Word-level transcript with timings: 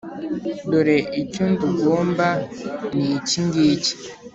Dore 0.69 0.97
icyo 1.21 1.43
ndugomba 1.51 2.27
ni 2.95 3.07
ikingiki 3.19 3.93